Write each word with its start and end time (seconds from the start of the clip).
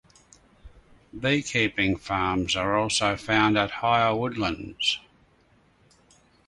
Beekeeping 1.15 1.95
farms 1.95 2.55
are 2.55 2.75
also 2.75 3.15
found 3.15 3.55
at 3.55 3.69
higher 3.69 4.15
woodlands. 4.15 4.97